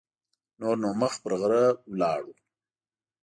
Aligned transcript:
نور 0.59 0.75
نو 0.81 0.89
مخ 0.99 1.13
پر 1.23 1.33
غره 1.41 1.63
لاړو. 1.99 2.31